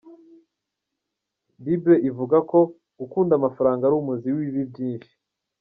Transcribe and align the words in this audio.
Bible 1.63 1.95
ivuga 2.09 2.37
ko 2.49 2.59
"gukunda 2.99 3.31
amafaranga 3.35 3.81
ari 3.83 3.95
umuzi 4.01 4.27
w’ibibi 4.35 4.63
byinshi". 4.71 5.11